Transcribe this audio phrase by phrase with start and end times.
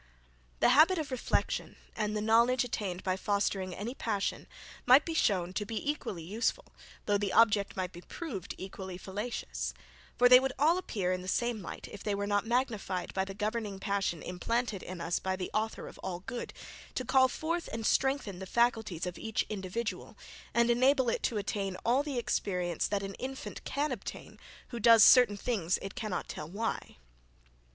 [0.61, 4.47] The habit of reflection, and the knowledge attained by fostering any passion,
[4.87, 6.65] might be shown to be equally useful
[7.05, 9.75] though the object be proved equally fallacious;
[10.17, 13.23] for they would all appear in the same light, if they were not magnified by
[13.23, 16.51] the governing passion implanted in us by the Author of all good,
[16.95, 20.17] to call forth and strengthen the faculties of each individual,
[20.51, 24.39] and enable it to attain all the experience that an infant can obtain,
[24.69, 26.97] who does certain things, it cannot tell why.